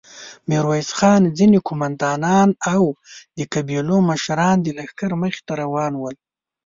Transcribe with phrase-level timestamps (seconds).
[0.49, 2.81] ميرويس خان، ځينې قوماندانان او
[3.37, 6.15] د قبيلو مشران د لښکر مخې ته روان ول.